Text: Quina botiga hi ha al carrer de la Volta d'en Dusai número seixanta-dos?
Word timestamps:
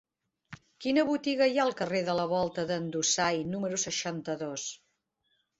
Quina 0.85 1.03
botiga 1.09 1.47
hi 1.51 1.59
ha 1.59 1.65
al 1.69 1.75
carrer 1.83 2.01
de 2.09 2.17
la 2.21 2.25
Volta 2.33 2.65
d'en 2.71 2.89
Dusai 2.97 3.45
número 3.53 3.81
seixanta-dos? 3.87 4.69